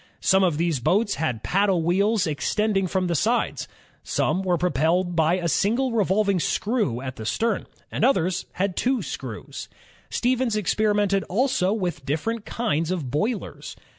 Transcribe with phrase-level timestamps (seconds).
[0.21, 3.67] Some of these boats had paddle wheels extending from the sides;
[4.01, 9.03] some were propelled by a single revolving screw at the stem, and others had two
[9.03, 9.69] screws.
[10.09, 13.75] Stevens experimented also with different kinds of boilers.